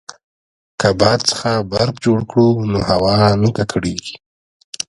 [0.79, 4.15] که باد څخه برق جوړ کړو نو هوا نه ککړیږي.